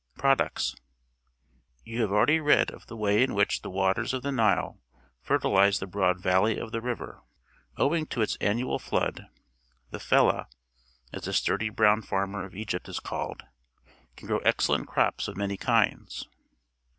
Products.— 0.17 0.75
You 1.85 2.01
have 2.01 2.11
already 2.11 2.39
read 2.39 2.71
of 2.71 2.87
the 2.87 2.97
way 2.97 3.21
in 3.21 3.35
which 3.35 3.61
the 3.61 3.69
waters 3.69 4.15
of 4.15 4.23
the 4.23 4.31
Nile 4.31 4.79
fer 5.21 5.37
tiUze 5.37 5.79
the 5.79 5.85
broad 5.85 6.19
valley 6.19 6.57
of 6.57 6.71
the 6.71 6.81
river. 6.81 7.21
Owing 7.77 8.07
Camels 8.07 8.07
and 8.07 8.09
Pyramids, 8.09 8.09
Egypt 8.09 8.11
to 8.13 8.21
its 8.21 8.37
annual 8.41 8.79
flood, 8.79 9.27
the 9.91 9.99
"fellah," 9.99 10.47
as 11.13 11.21
the 11.25 11.33
sturdy 11.33 11.69
brown 11.69 12.01
farmer 12.01 12.43
of 12.43 12.53
Egj^^t 12.53 12.89
is 12.89 12.99
called, 12.99 13.43
can 14.15 14.27
grow 14.27 14.39
excellent 14.39 14.87
crops 14.87 15.27
of 15.27 15.37
many 15.37 15.55
kinds. 15.57 16.27